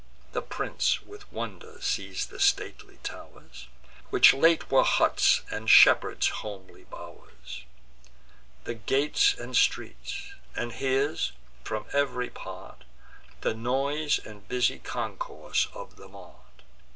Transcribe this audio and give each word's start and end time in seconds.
The 0.31 0.41
prince 0.41 1.03
with 1.03 1.31
wonder 1.31 1.79
sees 1.79 2.25
the 2.25 2.39
stately 2.39 2.97
tow'rs, 3.03 3.67
Which 4.09 4.33
late 4.33 4.71
were 4.71 4.83
huts 4.83 5.43
and 5.51 5.69
shepherds' 5.69 6.29
homely 6.41 6.85
bow'rs, 6.85 7.65
The 8.63 8.73
gates 8.73 9.35
and 9.35 9.55
streets; 9.55 10.33
and 10.55 10.71
hears, 10.73 11.33
from 11.63 11.85
ev'ry 11.93 12.31
part, 12.31 12.83
The 13.41 13.53
noise 13.53 14.17
and 14.17 14.47
busy 14.47 14.79
concourse 14.79 15.67
of 15.71 15.97
the 15.97 16.07
mart. 16.07 16.63